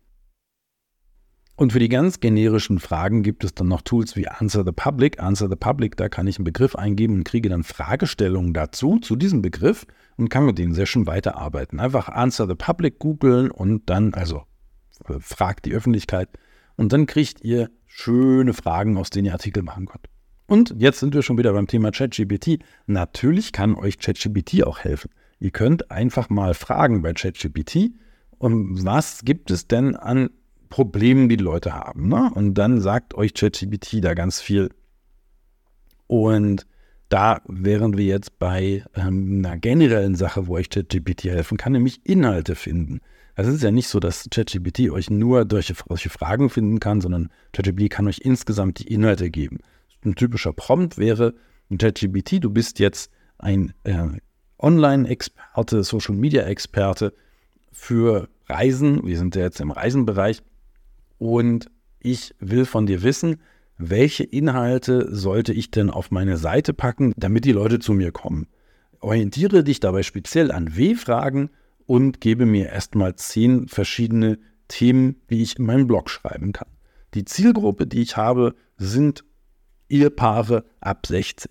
Und 1.56 1.72
für 1.72 1.80
die 1.80 1.90
ganz 1.90 2.20
generischen 2.20 2.80
Fragen 2.80 3.22
gibt 3.22 3.44
es 3.44 3.54
dann 3.54 3.68
noch 3.68 3.84
Tools 3.84 4.16
wie 4.16 4.28
Answer 4.28 4.64
the 4.66 4.72
Public. 4.72 5.22
Answer 5.22 5.48
the 5.48 5.56
Public, 5.56 5.96
da 5.98 6.10
kann 6.10 6.26
ich 6.26 6.38
einen 6.38 6.46
Begriff 6.46 6.76
eingeben 6.76 7.14
und 7.16 7.26
kriege 7.26 7.48
dann 7.48 7.64
Fragestellungen 7.64 8.54
dazu, 8.54 8.98
zu 8.98 9.16
diesem 9.16 9.44
Begriff 9.44 9.86
und 10.18 10.30
kann 10.30 10.46
mit 10.46 10.58
denen 10.58 10.74
sehr 10.74 10.88
schön 10.88 11.06
weiterarbeiten. 11.06 11.80
Einfach 11.80 12.10
Answer 12.10 12.48
the 12.48 12.56
Public 12.56 12.98
googeln 12.98 13.52
und 13.52 13.88
dann, 13.88 14.16
also 14.16 14.44
äh, 15.08 15.20
fragt 15.20 15.66
die 15.66 15.74
Öffentlichkeit 15.74 16.30
und 16.76 16.92
dann 16.92 17.06
kriegt 17.06 17.44
ihr 17.44 17.70
schöne 17.86 18.54
Fragen, 18.54 18.98
aus 18.98 19.12
denen 19.12 19.28
ihr 19.28 19.34
Artikel 19.34 19.62
machen 19.62 19.86
könnt. 19.86 20.08
Und 20.54 20.76
jetzt 20.78 21.00
sind 21.00 21.16
wir 21.16 21.24
schon 21.24 21.40
wieder 21.40 21.52
beim 21.52 21.66
Thema 21.66 21.90
ChatGPT. 21.90 22.60
Natürlich 22.86 23.54
kann 23.54 23.74
euch 23.74 23.98
ChatGPT 23.98 24.64
auch 24.64 24.78
helfen. 24.78 25.10
Ihr 25.40 25.50
könnt 25.50 25.90
einfach 25.90 26.30
mal 26.30 26.54
fragen 26.54 27.02
bei 27.02 27.14
ChatGPT, 27.14 27.90
um 28.38 28.86
was 28.86 29.26
gibt 29.26 29.50
es 29.50 29.68
denn 29.68 29.96
an 29.96 30.30
Problemen, 30.70 31.28
die, 31.28 31.38
die 31.38 31.44
Leute 31.44 31.74
haben. 31.74 32.08
Ne? 32.08 32.30
Und 32.36 32.54
dann 32.54 32.82
sagt 32.82 33.16
euch 33.16 33.34
ChatGPT 33.34 34.04
da 34.04 34.14
ganz 34.14 34.42
viel. 34.42 34.70
Und 36.06 36.68
da 37.10 37.42
wären 37.48 37.98
wir 37.98 38.06
jetzt 38.06 38.38
bei 38.38 38.84
ähm, 38.94 39.42
einer 39.44 39.58
generellen 39.58 40.14
Sache, 40.14 40.46
wo 40.46 40.54
euch 40.54 40.70
ChatGPT 40.70 41.24
helfen 41.24 41.58
kann, 41.58 41.72
nämlich 41.72 42.06
Inhalte 42.06 42.54
finden. 42.54 43.00
Es 43.34 43.48
ist 43.48 43.64
ja 43.64 43.72
nicht 43.72 43.88
so, 43.88 44.00
dass 44.00 44.30
ChatGPT 44.30 44.92
euch 44.92 45.10
nur 45.10 45.48
solche 45.50 46.10
Fragen 46.12 46.52
finden 46.52 46.80
kann, 46.80 47.02
sondern 47.02 47.30
ChatGPT 47.54 47.90
kann 47.90 48.08
euch 48.08 48.20
insgesamt 48.20 48.78
die 48.78 48.94
Inhalte 48.94 49.32
geben. 49.32 49.58
Ein 50.06 50.16
typischer 50.16 50.54
Prompt 50.54 50.98
wäre, 50.98 51.34
ChatGPT, 51.76 52.44
du 52.44 52.50
bist 52.50 52.80
jetzt 52.80 53.12
ein 53.38 53.74
äh, 53.84 54.08
Online-Experte, 54.60 55.84
Social-Media-Experte 55.84 57.14
für 57.72 58.30
Reisen. 58.48 59.06
Wir 59.06 59.18
sind 59.18 59.36
ja 59.36 59.44
jetzt 59.44 59.60
im 59.60 59.72
Reisenbereich. 59.72 60.42
Und 61.18 61.70
ich 62.00 62.36
will 62.40 62.66
von 62.66 62.86
dir 62.86 63.02
wissen, 63.02 63.38
welche 63.78 64.24
Inhalte 64.24 65.14
sollte 65.14 65.54
ich 65.54 65.72
denn 65.72 65.90
auf 65.90 66.12
meine 66.12 66.38
Seite 66.38 66.74
packen, 66.74 67.14
damit 67.18 67.46
die 67.46 67.52
Leute 67.52 67.80
zu 67.80 67.94
mir 67.94 68.12
kommen. 68.12 68.48
Orientiere 69.00 69.64
dich 69.64 69.80
dabei 69.80 70.04
speziell 70.04 70.52
an 70.52 70.76
W-Fragen 70.78 71.50
und 71.86 72.22
gebe 72.22 72.46
mir 72.46 72.70
erstmal 72.70 73.16
zehn 73.16 73.68
verschiedene 73.68 74.40
Themen, 74.68 75.22
wie 75.28 75.42
ich 75.42 75.60
in 75.60 75.66
meinem 75.66 75.88
Blog 75.88 76.10
schreiben 76.10 76.54
kann. 76.54 76.70
Die 77.14 77.26
Zielgruppe, 77.26 77.88
die 77.88 78.02
ich 78.02 78.16
habe, 78.16 78.56
sind 78.78 79.26
Ehepaare 79.90 80.66
ab 80.80 81.06
60. 81.06 81.50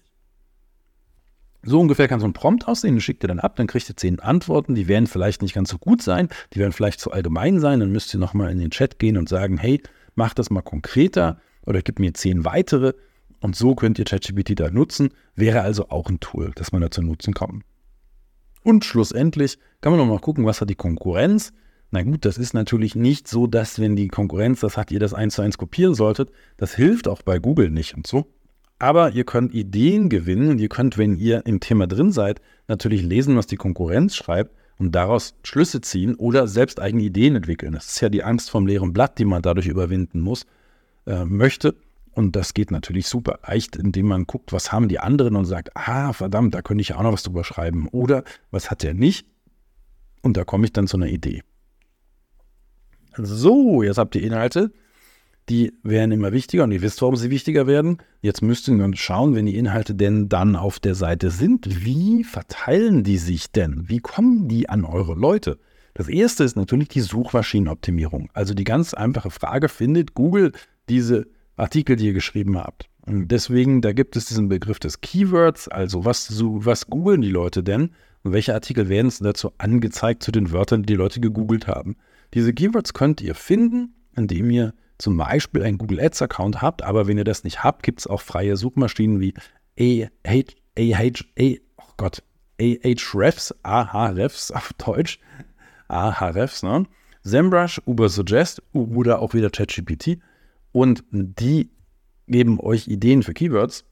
So 1.65 1.81
ungefähr 1.81 2.09
kann 2.09 2.19
so 2.19 2.27
ein 2.27 2.33
Prompt 2.33 2.67
aussehen, 2.67 2.97
den 2.97 3.01
schickt 3.01 3.23
ihr 3.23 3.29
dann 3.29 3.39
ab, 3.39 3.55
dann 3.55 3.69
kriegt 3.69 3.89
ihr 3.89 3.97
zehn 3.97 4.19
Antworten, 4.19 4.75
die 4.75 4.89
werden 4.89 5.07
vielleicht 5.07 5.43
nicht 5.43 5.55
ganz 5.55 5.71
so 5.71 5.79
gut 5.79 6.03
sein, 6.03 6.29
die 6.53 6.59
werden 6.59 6.73
vielleicht 6.73 6.99
zu 6.99 7.13
allgemein 7.13 7.61
sein, 7.61 7.79
dann 7.79 7.93
müsst 7.93 8.13
ihr 8.15 8.19
nochmal 8.19 8.51
in 8.51 8.59
den 8.59 8.71
Chat 8.71 8.99
gehen 8.99 9.17
und 9.17 9.29
sagen, 9.29 9.59
hey, 9.59 9.81
mach 10.17 10.35
das 10.35 10.51
mal 10.51 10.63
konkreter 10.63 11.39
oder 11.65 11.81
gib 11.83 12.01
mir 12.01 12.15
zehn 12.15 12.45
weitere 12.45 12.95
und 13.41 13.55
so 13.55 13.77
könnt 13.77 13.99
ihr 14.01 14.05
ChatGPT 14.05 14.59
da 14.59 14.71
nutzen, 14.71 15.11
wäre 15.37 15.61
also 15.61 15.89
auch 15.89 16.09
ein 16.09 16.19
Tool, 16.19 16.51
das 16.57 16.73
man 16.73 16.83
da 16.83 16.91
zu 16.91 17.03
nutzen 17.03 17.33
kann. 17.33 17.63
Und 18.65 18.85
schlussendlich 18.85 19.59
kann 19.81 19.93
man 19.93 19.99
noch 20.01 20.07
mal 20.07 20.21
gucken, 20.21 20.47
was 20.47 20.61
hat 20.61 20.71
die 20.71 20.77
Konkurrenz. 20.77 21.53
Na 21.95 22.03
gut, 22.03 22.25
das 22.25 22.39
ist 22.39 22.55
natürlich 22.55 22.97
nicht 22.97 23.29
so, 23.29 23.47
dass 23.47 23.79
wenn 23.79 23.97
die 23.97 24.09
Konkurrenz 24.09 24.61
das 24.61 24.79
hat, 24.79 24.91
ihr 24.91 24.99
das 24.99 25.13
eins 25.13 25.35
zu 25.35 25.43
eins 25.43 25.59
kopieren 25.59 25.95
solltet. 25.95 26.31
Das 26.57 26.75
hilft 26.75 27.07
auch 27.07 27.21
bei 27.21 27.39
Google 27.39 27.69
nicht 27.69 27.95
und 27.95 28.07
so. 28.07 28.27
Aber 28.79 29.11
ihr 29.11 29.25
könnt 29.25 29.55
Ideen 29.55 30.09
gewinnen. 30.09 30.59
Ihr 30.59 30.71
könnt, 30.71 30.97
wenn 30.97 31.19
ihr 31.19 31.45
im 31.45 31.61
Thema 31.61 31.87
drin 31.87 32.11
seid, 32.11 32.41
natürlich 32.67 33.03
lesen, 33.03 33.37
was 33.37 33.47
die 33.47 33.57
Konkurrenz 33.57 34.17
schreibt 34.17 34.57
und 34.79 34.93
daraus 34.93 35.35
Schlüsse 35.45 35.83
ziehen 35.83 36.15
oder 36.15 36.49
selbst 36.49 36.81
eigene 36.81 37.03
Ideen 37.03 37.37
entwickeln. 37.37 37.75
Das 37.75 37.89
ist 37.89 38.01
ja 38.01 38.09
die 38.09 38.25
Angst 38.25 38.51
vom 38.51 38.67
leeren 38.67 38.95
Blatt, 38.95 39.19
die 39.19 39.27
man 39.27 39.43
dadurch 39.43 39.67
überwinden 39.67 40.21
muss, 40.21 40.47
äh, 41.07 41.27
möchte. 41.27 41.77
Und 42.13 42.37
das 42.37 42.55
geht 42.55 42.71
natürlich 42.71 43.07
super 43.07 43.39
leicht, 43.47 43.77
indem 43.77 44.07
man 44.07 44.27
guckt, 44.27 44.51
was 44.55 44.73
haben 44.73 44.89
die 44.89 44.99
anderen 44.99 45.37
und 45.37 45.45
sagt, 45.45 45.77
ah, 45.77 46.15
verdammt, 46.15 46.55
da 46.55 46.63
könnte 46.63 46.81
ich 46.81 46.95
auch 46.95 47.03
noch 47.03 47.13
was 47.13 47.23
drüber 47.23 47.45
schreiben. 47.45 47.87
Oder 47.89 48.25
was 48.51 48.71
hat 48.71 48.83
der 48.83 48.95
nicht? 48.95 49.27
Und 50.23 50.39
da 50.39 50.45
komme 50.45 50.65
ich 50.65 50.73
dann 50.73 50.87
zu 50.87 50.97
einer 50.97 51.09
Idee. 51.09 51.43
So, 53.17 53.83
jetzt 53.83 53.99
habt 53.99 54.15
ihr 54.15 54.23
Inhalte 54.23 54.73
die 55.49 55.73
werden 55.83 56.13
immer 56.13 56.33
wichtiger 56.33 56.65
und 56.65 56.73
ihr 56.73 56.83
wisst, 56.83 57.03
warum 57.03 57.17
sie 57.17 57.31
wichtiger 57.31 57.67
werden. 57.67 57.99
Jetzt 58.21 58.43
müsst 58.43 58.69
ihr 58.69 58.75
nun 58.75 58.95
schauen, 58.95 59.35
wenn 59.35 59.47
die 59.47 59.57
Inhalte 59.57 59.95
denn 59.95 60.29
dann 60.29 60.57
auf 60.57 60.79
der 60.79 60.95
Seite 60.95 61.31
sind, 61.31 61.85
wie 61.85 62.25
verteilen 62.25 63.03
die 63.03 63.19
sich 63.19 63.51
denn? 63.51 63.89
Wie 63.89 63.99
kommen 63.99 64.49
die 64.49 64.69
an 64.69 64.85
eure 64.85 65.15
Leute? 65.15 65.59
Das 65.95 66.09
erste 66.09 66.45
ist 66.45 66.57
natürlich 66.57 66.89
die 66.89 67.01
Suchmaschinenoptimierung. 67.01 68.31
Also 68.33 68.55
die 68.55 68.65
ganz 68.65 68.95
einfache 68.95 69.31
Frage, 69.31 69.69
findet 69.69 70.15
Google 70.15 70.53
diese 70.89 71.27
Artikel, 71.57 71.97
die 71.97 72.07
ihr 72.07 72.13
geschrieben 72.15 72.57
habt? 72.57 72.89
Und 73.05 73.29
deswegen, 73.29 73.83
da 73.83 73.93
gibt 73.93 74.17
es 74.17 74.27
diesen 74.27 74.49
Begriff 74.49 74.79
des 74.79 75.01
Keywords, 75.01 75.69
also 75.69 76.05
was, 76.05 76.33
was 76.41 76.87
googeln 76.87 77.21
die 77.21 77.31
Leute 77.31 77.65
denn 77.65 77.91
und 78.23 78.33
welche 78.33 78.55
Artikel 78.55 78.89
werden 78.89 79.13
dazu 79.21 79.51
angezeigt 79.59 80.23
zu 80.23 80.31
den 80.31 80.53
Wörtern, 80.53 80.83
die 80.83 80.87
die 80.87 80.95
Leute 80.95 81.21
gegoogelt 81.21 81.67
haben. 81.67 81.97
Diese 82.35 82.53
Keywords 82.53 82.95
könnt 82.95 83.21
ihr 83.21 83.35
finden, 83.35 83.95
indem 84.17 84.51
ihr 84.51 84.75
zum 84.99 85.17
Beispiel 85.17 85.63
einen 85.63 85.79
Google 85.79 86.01
Ads 86.01 86.23
Account 86.23 86.63
habt, 86.63 86.83
aber 86.83 87.07
wenn 87.07 87.19
ihr 87.19 87.25
das 87.25 87.45
nicht 87.45 87.65
habt, 87.65 87.83
gibt 87.83 88.01
es 88.01 88.07
auch 88.07 88.21
freie 88.21 88.57
Suchmaschinen 88.57 89.21
wie 89.21 89.35
AH, 89.79 90.45
AH, 90.79 91.55
oh 91.77 91.93
Gott, 91.97 92.23
Ahrefs, 92.61 93.55
Ahrefs 93.63 94.51
auf 94.51 94.73
Deutsch, 94.75 95.19
Ahrefs, 95.89 96.63
ne? 96.63 96.87
SEMrush, 97.25 97.81
Ubersuggest 97.87 98.63
oder 98.73 99.21
auch 99.21 99.35
wieder 99.35 99.51
ChatGPT. 99.51 100.19
Und 100.73 101.05
die 101.11 101.71
geben 102.27 102.59
euch 102.61 102.89
Ideen 102.89 103.23
für 103.23 103.35
Keywords 103.35 103.85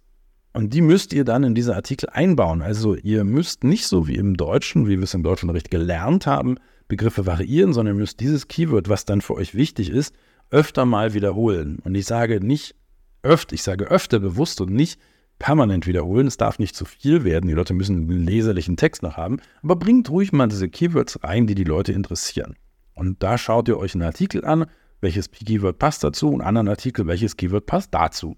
und 0.52 0.74
die 0.74 0.80
müsst 0.80 1.12
ihr 1.12 1.24
dann 1.24 1.44
in 1.44 1.54
diese 1.54 1.76
Artikel 1.76 2.08
einbauen. 2.10 2.62
Also 2.62 2.96
ihr 2.96 3.24
müsst 3.24 3.62
nicht 3.62 3.86
so 3.86 4.08
wie 4.08 4.16
im 4.16 4.36
Deutschen, 4.36 4.88
wie 4.88 4.96
wir 4.96 5.04
es 5.04 5.14
im 5.14 5.22
Deutschen 5.22 5.50
Recht 5.50 5.70
gelernt 5.70 6.26
haben, 6.26 6.56
Begriffe 6.90 7.24
variieren, 7.24 7.72
sondern 7.72 7.94
ihr 7.94 8.00
müsst 8.00 8.20
dieses 8.20 8.48
Keyword, 8.48 8.90
was 8.90 9.06
dann 9.06 9.22
für 9.22 9.34
euch 9.34 9.54
wichtig 9.54 9.88
ist, 9.88 10.14
öfter 10.50 10.84
mal 10.84 11.14
wiederholen. 11.14 11.78
Und 11.84 11.94
ich 11.94 12.04
sage 12.04 12.44
nicht 12.44 12.74
öfter, 13.22 13.54
ich 13.54 13.62
sage 13.62 13.86
öfter 13.86 14.18
bewusst 14.18 14.60
und 14.60 14.72
nicht 14.72 15.00
permanent 15.38 15.86
wiederholen. 15.86 16.26
Es 16.26 16.36
darf 16.36 16.58
nicht 16.58 16.76
zu 16.76 16.84
viel 16.84 17.24
werden. 17.24 17.48
Die 17.48 17.54
Leute 17.54 17.72
müssen 17.72 17.96
einen 17.96 18.26
leserlichen 18.26 18.76
Text 18.76 19.02
noch 19.02 19.16
haben. 19.16 19.38
Aber 19.62 19.76
bringt 19.76 20.10
ruhig 20.10 20.32
mal 20.32 20.48
diese 20.48 20.68
Keywords 20.68 21.22
rein, 21.22 21.46
die 21.46 21.54
die 21.54 21.64
Leute 21.64 21.92
interessieren. 21.92 22.56
Und 22.94 23.22
da 23.22 23.38
schaut 23.38 23.68
ihr 23.68 23.78
euch 23.78 23.94
einen 23.94 24.02
Artikel 24.02 24.44
an, 24.44 24.66
welches 25.00 25.30
Keyword 25.30 25.78
passt 25.78 26.04
dazu, 26.04 26.28
und 26.28 26.42
einen 26.42 26.48
anderen 26.48 26.68
Artikel, 26.68 27.06
welches 27.06 27.36
Keyword 27.36 27.64
passt 27.64 27.94
dazu. 27.94 28.36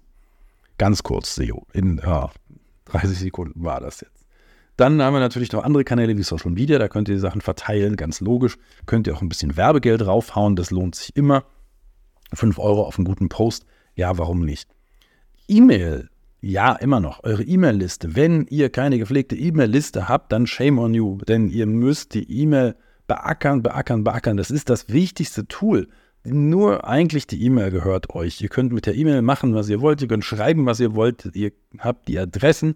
Ganz 0.77 1.03
kurz 1.03 1.35
SEO. 1.35 1.67
In 1.73 1.97
ja, 1.97 2.31
30 2.85 3.19
Sekunden 3.19 3.63
war 3.63 3.81
das 3.81 3.99
jetzt. 3.99 4.22
Dann 4.77 5.01
haben 5.01 5.13
wir 5.13 5.19
natürlich 5.19 5.51
noch 5.51 5.63
andere 5.63 5.83
Kanäle 5.83 6.17
wie 6.17 6.23
Social 6.23 6.51
Media, 6.51 6.79
da 6.79 6.87
könnt 6.87 7.07
ihr 7.07 7.15
die 7.15 7.21
Sachen 7.21 7.41
verteilen, 7.41 7.95
ganz 7.95 8.21
logisch. 8.21 8.57
Könnt 8.85 9.07
ihr 9.07 9.15
auch 9.15 9.21
ein 9.21 9.29
bisschen 9.29 9.55
Werbegeld 9.55 10.05
raufhauen, 10.05 10.55
das 10.55 10.71
lohnt 10.71 10.95
sich 10.95 11.15
immer. 11.15 11.45
5 12.33 12.57
Euro 12.57 12.83
auf 12.83 12.97
einen 12.97 13.05
guten 13.05 13.29
Post, 13.29 13.65
ja, 13.95 14.17
warum 14.17 14.43
nicht? 14.43 14.69
E-Mail, 15.47 16.09
ja, 16.41 16.73
immer 16.73 16.99
noch. 16.99 17.23
Eure 17.23 17.43
E-Mail-Liste. 17.43 18.15
Wenn 18.15 18.47
ihr 18.49 18.69
keine 18.69 18.97
gepflegte 18.97 19.35
E-Mail-Liste 19.35 20.09
habt, 20.09 20.31
dann 20.31 20.47
shame 20.47 20.79
on 20.79 20.93
you, 20.93 21.17
denn 21.19 21.49
ihr 21.49 21.67
müsst 21.67 22.15
die 22.15 22.29
E-Mail 22.29 22.75
beackern, 23.07 23.61
beackern, 23.61 24.03
beackern. 24.03 24.37
Das 24.37 24.51
ist 24.51 24.69
das 24.69 24.89
wichtigste 24.89 25.47
Tool. 25.47 25.87
Nur 26.25 26.87
eigentlich 26.87 27.27
die 27.27 27.43
E-Mail 27.43 27.69
gehört 27.71 28.09
euch. 28.09 28.41
Ihr 28.41 28.49
könnt 28.49 28.71
mit 28.71 28.85
der 28.85 28.95
E-Mail 28.95 29.21
machen, 29.21 29.53
was 29.55 29.69
ihr 29.69 29.81
wollt. 29.81 30.01
Ihr 30.01 30.07
könnt 30.07 30.23
schreiben, 30.23 30.65
was 30.65 30.79
ihr 30.79 30.95
wollt. 30.95 31.29
Ihr 31.33 31.51
habt 31.79 32.07
die 32.07 32.17
Adressen. 32.17 32.75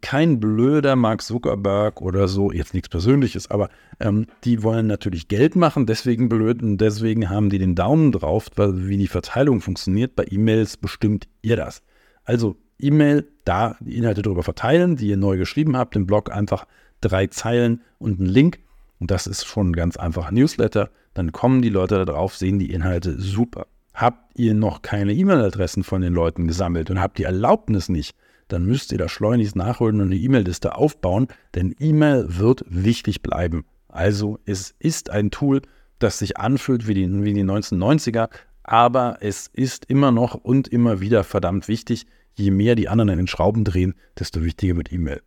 Kein 0.00 0.40
blöder 0.40 0.96
Mark 0.96 1.22
Zuckerberg 1.22 2.02
oder 2.02 2.26
so, 2.26 2.50
jetzt 2.50 2.74
nichts 2.74 2.88
Persönliches, 2.88 3.50
aber 3.50 3.68
ähm, 4.00 4.26
die 4.42 4.64
wollen 4.64 4.88
natürlich 4.88 5.28
Geld 5.28 5.54
machen, 5.54 5.86
deswegen 5.86 6.28
blöd 6.28 6.60
und 6.60 6.78
deswegen 6.78 7.30
haben 7.30 7.50
die 7.50 7.58
den 7.58 7.76
Daumen 7.76 8.10
drauf, 8.10 8.48
weil, 8.56 8.88
wie 8.88 8.96
die 8.96 9.06
Verteilung 9.06 9.60
funktioniert. 9.60 10.16
Bei 10.16 10.26
E-Mails 10.28 10.76
bestimmt 10.76 11.28
ihr 11.40 11.56
das. 11.56 11.82
Also 12.24 12.56
E-Mail, 12.78 13.28
da 13.44 13.76
die 13.80 13.96
Inhalte 13.96 14.22
darüber 14.22 14.42
verteilen, 14.42 14.96
die 14.96 15.08
ihr 15.08 15.16
neu 15.16 15.36
geschrieben 15.38 15.76
habt, 15.76 15.96
im 15.96 16.06
Blog 16.06 16.32
einfach 16.32 16.66
drei 17.00 17.28
Zeilen 17.28 17.82
und 17.98 18.18
einen 18.18 18.28
Link. 18.28 18.58
Und 18.98 19.10
das 19.10 19.26
ist 19.26 19.46
schon 19.46 19.70
ein 19.70 19.72
ganz 19.72 19.96
einfacher 19.96 20.32
Newsletter. 20.32 20.90
Dann 21.14 21.32
kommen 21.32 21.62
die 21.62 21.68
Leute 21.68 21.96
da 21.96 22.04
drauf, 22.04 22.36
sehen 22.36 22.58
die 22.58 22.70
Inhalte 22.70 23.20
super. 23.20 23.66
Habt 23.94 24.38
ihr 24.38 24.54
noch 24.54 24.82
keine 24.82 25.14
E-Mail-Adressen 25.14 25.84
von 25.84 26.02
den 26.02 26.12
Leuten 26.12 26.46
gesammelt 26.46 26.90
und 26.90 27.00
habt 27.00 27.18
die 27.18 27.24
Erlaubnis 27.24 27.88
nicht, 27.88 28.14
dann 28.48 28.64
müsst 28.64 28.92
ihr 28.92 28.98
da 28.98 29.08
schleunigst 29.08 29.56
nachholen 29.56 30.00
und 30.00 30.08
eine 30.08 30.16
E-Mail-Liste 30.16 30.76
aufbauen, 30.76 31.28
denn 31.54 31.74
E-Mail 31.78 32.26
wird 32.28 32.64
wichtig 32.68 33.22
bleiben. 33.22 33.64
Also 33.88 34.38
es 34.44 34.74
ist 34.78 35.10
ein 35.10 35.30
Tool, 35.30 35.62
das 35.98 36.18
sich 36.18 36.36
anfühlt 36.38 36.86
wie 36.86 36.94
die, 36.94 37.24
wie 37.24 37.32
die 37.32 37.44
1990er, 37.44 38.28
aber 38.62 39.18
es 39.20 39.48
ist 39.52 39.86
immer 39.86 40.10
noch 40.10 40.34
und 40.34 40.68
immer 40.68 41.00
wieder 41.00 41.24
verdammt 41.24 41.68
wichtig. 41.68 42.06
Je 42.34 42.50
mehr 42.50 42.74
die 42.74 42.88
anderen 42.88 43.08
in 43.10 43.16
den 43.18 43.26
Schrauben 43.26 43.64
drehen, 43.64 43.94
desto 44.18 44.44
wichtiger 44.44 44.76
wird 44.76 44.92
E-Mail. 44.92 45.22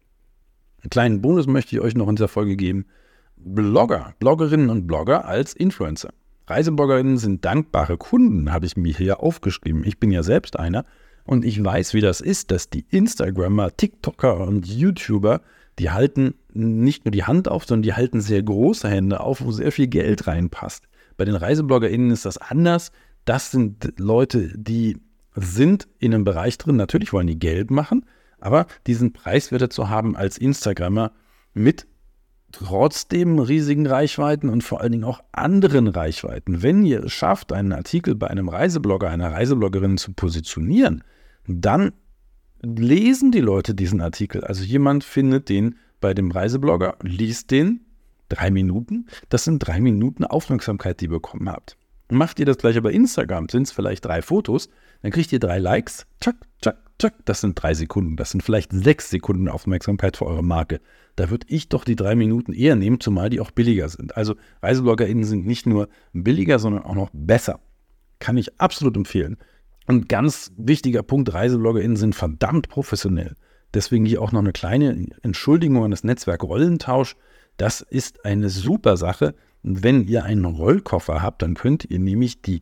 Einen 0.82 0.90
kleinen 0.90 1.22
Bonus 1.22 1.48
möchte 1.48 1.76
ich 1.76 1.82
euch 1.82 1.96
noch 1.96 2.08
in 2.08 2.16
dieser 2.16 2.28
Folge 2.28 2.56
geben. 2.56 2.86
Blogger, 3.36 4.14
Bloggerinnen 4.20 4.70
und 4.70 4.86
Blogger 4.86 5.26
als 5.26 5.54
Influencer. 5.54 6.10
Reisebloggerinnen 6.48 7.18
sind 7.18 7.46
dankbare 7.46 7.98
Kunden, 7.98 8.52
habe 8.52 8.66
ich 8.66 8.76
mir 8.76 8.94
hier 8.94 9.22
aufgeschrieben. 9.22 9.84
Ich 9.86 10.00
bin 10.00 10.12
ja 10.12 10.24
selbst 10.24 10.58
einer 10.58 10.86
und 11.30 11.46
ich 11.46 11.64
weiß, 11.64 11.94
wie 11.94 12.02
das 12.02 12.22
ist, 12.22 12.50
dass 12.50 12.72
die 12.72 12.88
Instagrammer, 12.90 13.78
TikToker 13.78 14.40
und 14.40 14.66
YouTuber, 14.66 15.42
die 15.78 15.92
halten 15.92 16.34
nicht 16.54 17.06
nur 17.06 17.12
die 17.12 17.24
Hand 17.24 17.48
auf, 17.48 17.66
sondern 17.66 17.84
die 17.84 17.94
halten 17.94 18.20
sehr 18.20 18.42
große 18.42 18.90
Hände 18.90 19.20
auf, 19.20 19.46
wo 19.46 19.52
sehr 19.52 19.72
viel 19.72 19.86
Geld 19.86 20.26
reinpasst. 20.26 20.86
Bei 21.18 21.26
den 21.26 21.36
ReisebloggerInnen 21.36 22.10
ist 22.10 22.26
das 22.26 22.40
anders. 22.40 22.92
Das 23.26 23.52
sind 23.52 23.94
Leute, 24.00 24.58
die 24.58 24.98
sind 25.36 25.88
in 26.00 26.16
einem 26.16 26.24
Bereich 26.24 26.58
drin. 26.58 26.78
Natürlich 26.78 27.14
wollen 27.14 27.28
die 27.28 27.38
Geld 27.38 27.70
machen, 27.70 28.06
aber 28.40 28.66
diesen 28.88 29.14
Preiswerte 29.14 29.70
zu 29.70 29.88
haben 29.88 30.16
als 30.16 30.36
Instagrammer 30.36 31.12
mit 31.54 31.86
trotzdem 32.52 33.38
riesigen 33.38 33.86
Reichweiten 33.86 34.50
und 34.50 34.64
vor 34.64 34.82
allen 34.82 34.94
Dingen 34.94 35.04
auch 35.04 35.22
anderen 35.32 35.90
Reichweiten. 35.90 36.64
Wenn 36.64 36.84
ihr 36.88 37.04
es 37.04 37.12
schafft, 37.12 37.54
einen 37.54 37.72
Artikel 37.72 38.16
bei 38.16 38.28
einem 38.32 38.50
Reiseblogger, 38.50 39.12
einer 39.12 39.32
Reisebloggerin 39.32 40.00
zu 40.00 40.14
positionieren, 40.14 41.04
dann 41.50 41.94
lesen 42.62 43.32
die 43.32 43.42
Leute 43.42 43.74
diesen 43.74 44.02
Artikel. 44.02 44.44
Also 44.44 44.64
jemand 44.64 45.04
findet 45.04 45.50
den 45.50 45.76
bei 46.00 46.14
dem 46.14 46.32
Reiseblogger, 46.32 46.98
liest 47.02 47.52
den, 47.52 47.82
drei 48.30 48.52
Minuten. 48.52 49.08
Das 49.30 49.44
sind 49.44 49.60
drei 49.60 49.82
Minuten 49.82 50.24
Aufmerksamkeit, 50.24 51.02
die 51.02 51.06
ihr 51.06 51.12
bekommen 51.12 51.50
habt. 51.50 51.76
Macht 52.12 52.40
ihr 52.40 52.46
das 52.46 52.58
gleiche 52.58 52.82
bei 52.82 52.92
Instagram, 52.92 53.50
sind 53.50 53.64
es 53.64 53.72
vielleicht 53.72 54.06
drei 54.06 54.22
Fotos, 54.22 54.70
dann 55.02 55.12
kriegt 55.12 55.32
ihr 55.32 55.40
drei 55.40 55.60
Likes, 55.60 56.08
tschak, 56.20 56.38
tschak, 56.60 56.78
tschak, 56.98 57.14
das 57.26 57.42
sind 57.42 57.62
drei 57.62 57.76
Sekunden, 57.76 58.16
das 58.16 58.32
sind 58.32 58.42
vielleicht 58.42 58.72
sechs 58.72 59.12
Sekunden 59.12 59.48
Aufmerksamkeit 59.48 60.18
für 60.18 60.26
eure 60.26 60.44
Marke. 60.44 60.82
Da 61.16 61.30
würde 61.30 61.46
ich 61.50 61.70
doch 61.70 61.84
die 61.84 61.96
drei 61.96 62.16
Minuten 62.16 62.52
eher 62.52 62.76
nehmen, 62.76 63.00
zumal 63.00 63.30
die 63.30 63.40
auch 63.40 63.52
billiger 63.52 63.90
sind. 63.90 64.18
Also 64.18 64.36
ReisebloggerInnen 64.64 65.24
sind 65.24 65.46
nicht 65.46 65.68
nur 65.68 65.88
billiger, 66.14 66.58
sondern 66.58 66.84
auch 66.84 66.96
noch 66.96 67.10
besser. 67.14 67.60
Kann 68.18 68.38
ich 68.38 68.60
absolut 68.60 68.98
empfehlen. 68.98 69.38
Und 69.90 70.08
ganz 70.08 70.52
wichtiger 70.56 71.02
Punkt, 71.02 71.34
ReisebloggerInnen 71.34 71.98
sind 71.98 72.14
verdammt 72.14 72.70
professionell. 72.70 73.34
Deswegen 73.74 74.06
hier 74.06 74.22
auch 74.22 74.32
noch 74.32 74.42
eine 74.42 74.52
kleine 74.52 75.08
Entschuldigung 75.24 75.84
an 75.84 75.90
das 75.90 76.04
Netzwerk 76.04 76.44
Rollentausch. 76.44 77.16
Das 77.58 77.82
ist 77.82 78.24
eine 78.24 78.50
super 78.50 78.98
Sache. 78.98 79.34
Wenn 79.64 80.08
ihr 80.08 80.26
einen 80.26 80.46
Rollkoffer 80.46 81.24
habt, 81.24 81.42
dann 81.42 81.56
könnt 81.56 81.86
ihr 81.86 81.98
nämlich 81.98 82.44
die 82.44 82.62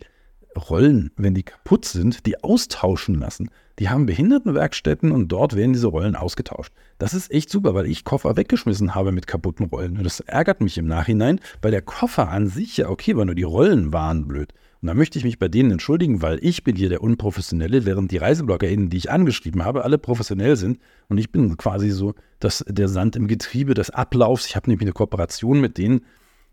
Rollen, 0.70 1.12
wenn 1.18 1.34
die 1.34 1.44
kaputt 1.44 1.84
sind, 1.84 2.26
die 2.26 2.42
austauschen 2.46 3.16
lassen. 3.16 3.50
Die 3.80 3.90
haben 3.90 4.06
Behindertenwerkstätten 4.06 5.12
und 5.12 5.28
dort 5.28 5.54
werden 5.54 5.74
diese 5.74 5.88
Rollen 5.88 6.16
ausgetauscht. 6.16 6.72
Das 6.98 7.14
ist 7.14 7.30
echt 7.30 7.50
super, 7.50 7.76
weil 7.76 7.88
ich 7.88 8.06
Koffer 8.06 8.38
weggeschmissen 8.38 8.96
habe 8.96 9.12
mit 9.12 9.28
kaputten 9.28 9.66
Rollen. 9.66 10.02
Das 10.02 10.22
ärgert 10.22 10.62
mich 10.62 10.78
im 10.78 10.88
Nachhinein, 10.88 11.42
weil 11.62 11.72
der 11.72 11.82
Koffer 11.82 12.30
an 12.30 12.48
sich 12.48 12.78
ja 12.78 12.88
okay 12.88 13.18
war, 13.18 13.26
nur 13.26 13.36
die 13.36 13.44
Rollen 13.44 13.92
waren 13.92 14.30
blöd. 14.30 14.54
Und 14.82 14.88
da 14.88 14.94
möchte 14.94 15.18
ich 15.18 15.26
mich 15.26 15.40
bei 15.40 15.48
denen 15.48 15.72
entschuldigen, 15.72 16.22
weil 16.22 16.40
ich 16.42 16.64
bin 16.64 16.76
hier 16.76 16.90
der 16.90 17.02
Unprofessionelle, 17.02 17.86
während 17.86 18.12
die 18.12 18.18
ReisebloggerInnen, 18.18 18.90
die 18.90 18.98
ich 18.98 19.12
angeschrieben 19.12 19.66
habe, 19.66 19.84
alle 19.84 19.98
professionell 19.98 20.56
sind. 20.56 20.80
Und 21.10 21.18
ich 21.18 21.32
bin 21.32 21.58
quasi 21.58 21.90
so 21.90 22.14
das, 22.40 22.64
der 22.68 22.88
Sand 22.88 23.16
im 23.16 23.28
Getriebe 23.28 23.74
des 23.74 23.90
Ablaufs. 23.90 24.46
Ich 24.46 24.56
habe 24.56 24.70
nämlich 24.70 24.86
eine 24.86 24.94
Kooperation 24.94 25.60
mit 25.60 25.78
denen, 25.78 26.02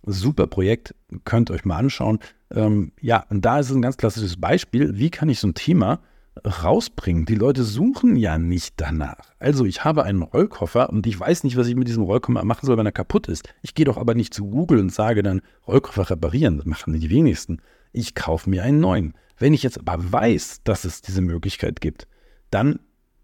Super 0.07 0.47
Projekt, 0.47 0.95
könnt 1.25 1.51
euch 1.51 1.65
mal 1.65 1.79
anschauen. 1.79 2.19
Ähm, 2.51 2.93
ja, 3.01 3.25
und 3.31 3.45
da 3.45 3.61
ist 3.61 3.71
ein 3.71 3.83
ganz 3.83 3.97
klassisches 3.97 4.39
Beispiel. 4.39 4.99
Wie 4.99 5.11
kann 5.11 5.29
ich 5.29 5.41
so 5.41 5.49
ein 5.49 5.55
Thema 5.55 6.01
rausbringen? 6.45 7.25
Die 7.25 7.35
Leute 7.35 7.63
suchen 7.63 8.17
ja 8.17 8.39
nicht 8.39 8.75
danach. 8.77 9.31
Also 9.39 9.65
ich 9.65 9.85
habe 9.85 10.05
einen 10.05 10.23
Rollkoffer 10.23 10.91
und 10.91 11.07
ich 11.07 11.19
weiß 11.19 11.45
nicht, 11.45 11.57
was 11.57 11.69
ich 11.69 11.75
mit 11.75 11.89
diesem 11.89 12.03
Rollkoffer 12.03 12.45
machen 12.45 12.67
soll, 12.67 12.77
wenn 12.77 12.87
er 12.87 12.93
kaputt 12.93 13.29
ist. 13.29 13.49
Ich 13.63 13.75
gehe 13.75 13.87
doch 13.87 13.97
aber 13.97 14.15
nicht 14.15 14.35
zu 14.35 14.47
Google 14.47 14.79
und 14.79 14.93
sage 14.93 15.23
dann 15.23 15.41
Rollkoffer 15.67 16.11
reparieren. 16.11 16.59
Das 16.59 16.67
machen 16.67 16.99
die 16.99 17.11
wenigsten. 17.11 17.61
Ich 17.95 18.17
kaufe 18.17 18.51
mir 18.51 18.65
einen 18.65 18.81
neuen. 18.81 19.15
Wenn 19.39 19.55
ich 19.55 19.63
jetzt 19.63 19.79
aber 19.79 20.13
weiß, 20.13 20.63
dass 20.65 20.85
es 20.85 21.01
diese 21.01 21.23
Möglichkeit 21.23 21.81
gibt, 21.81 22.09
dann 22.51 22.81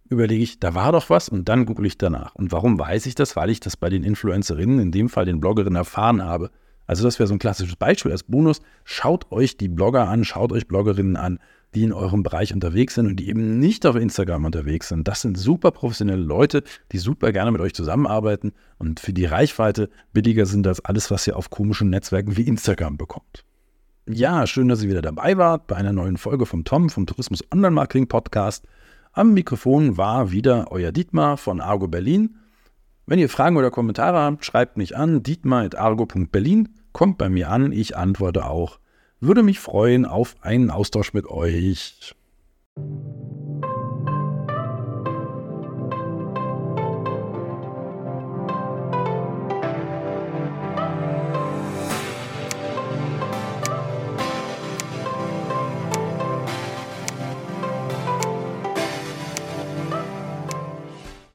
überlege 0.09 0.45
ich, 0.45 0.61
da 0.61 0.75
war 0.75 0.93
doch 0.93 1.11
was 1.11 1.29
und 1.29 1.49
dann 1.49 1.67
google 1.67 1.87
ich 1.87 1.99
danach. 1.99 2.37
Und 2.37 2.53
warum 2.53 2.79
weiß 2.79 3.07
ich 3.07 3.17
das? 3.17 3.35
Weil 3.35 3.51
ich 3.51 3.59
das 3.59 3.77
bei 3.77 3.91
den 3.91 4.05
Influencerinnen, 4.05 4.79
in 4.79 4.93
dem 4.93 5.09
Fall 5.09 5.25
den 5.25 5.41
Bloggerinnen, 5.41 5.75
erfahren 5.75 6.23
habe. 6.23 6.53
Also 6.87 7.03
das 7.03 7.19
wäre 7.19 7.27
so 7.27 7.35
ein 7.35 7.41
klassisches 7.41 7.75
Beispiel 7.75 8.13
als 8.13 8.23
Bonus. 8.23 8.61
Schaut 8.85 9.33
euch 9.33 9.57
die 9.57 9.69
Blogger 9.69 10.09
an, 10.09 10.25
schaut 10.25 10.53
euch 10.53 10.69
Bloggerinnen 10.69 11.17
an, 11.17 11.41
die 11.75 11.83
in 11.83 11.93
eurem 11.93 12.23
Bereich 12.23 12.55
unterwegs 12.55 12.95
sind 12.95 13.09
und 13.09 13.17
die 13.17 13.29
eben 13.29 13.59
nicht 13.59 13.87
auf 13.87 13.97
Instagram 13.97 14.45
unterwegs 14.45 14.89
sind. 14.89 15.09
Das 15.09 15.21
sind 15.21 15.37
super 15.37 15.73
professionelle 15.73 16.23
Leute, 16.23 16.63
die 16.93 16.99
super 16.99 17.33
gerne 17.33 17.51
mit 17.51 17.61
euch 17.61 17.75
zusammenarbeiten 17.75 18.53
und 18.79 19.01
für 19.01 19.13
die 19.13 19.25
Reichweite 19.25 19.91
billiger 20.13 20.47
sind 20.47 20.69
als 20.69 20.85
alles, 20.85 21.11
was 21.11 21.27
ihr 21.27 21.37
auf 21.37 21.51
komischen 21.51 21.91
Netzwerken 21.91 22.37
wie 22.37 22.43
Instagram 22.43 22.97
bekommt. 22.97 23.45
Ja, 24.09 24.47
schön, 24.47 24.69
dass 24.69 24.83
ihr 24.83 24.89
wieder 24.89 25.03
dabei 25.03 25.37
wart 25.37 25.67
bei 25.67 25.77
einer 25.77 25.93
neuen 25.93 26.17
Folge 26.17 26.47
vom 26.47 26.65
Tom 26.65 26.89
vom 26.91 27.07
Tourismus 27.07 27.45
Online 27.53 27.71
Marketing 27.71 28.09
Podcast. 28.09 28.67
Am 29.13 29.35
Mikrofon 29.35 29.97
war 29.97 30.33
wieder 30.33 30.73
euer 30.73 30.91
Dietmar 30.91 31.37
von 31.37 31.61
Argo 31.61 31.87
Berlin. 31.87 32.37
Wenn 33.07 33.19
ihr 33.19 33.29
Fragen 33.29 33.57
oder 33.57 33.71
Kommentare 33.71 34.19
habt, 34.19 34.45
schreibt 34.45 34.77
mich 34.77 34.97
an 34.97 35.23
dietmar.argo.berlin 35.23 36.69
kommt 36.93 37.19
bei 37.19 37.29
mir 37.29 37.51
an, 37.51 37.73
ich 37.73 37.97
antworte 37.97 38.47
auch. 38.47 38.79
Würde 39.21 39.43
mich 39.43 39.61
freuen 39.61 40.07
auf 40.07 40.37
einen 40.41 40.71
Austausch 40.71 41.13
mit 41.13 41.27
euch. 41.27 42.15